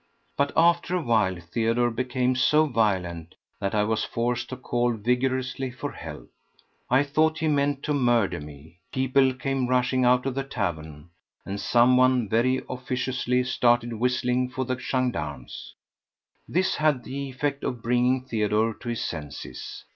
[0.35, 5.69] But after a while Theodore became so violent that I was forced to call vigorously
[5.69, 6.31] for help.
[6.89, 8.79] I thought he meant to murder me.
[8.91, 11.11] People came rushing out of the tavern,
[11.45, 15.75] and someone very officiously started whistling for the gendarmes.
[16.47, 19.85] This had the effect of bringing Theodore to his senses.